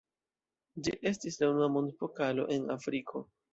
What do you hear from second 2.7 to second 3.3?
Afriko.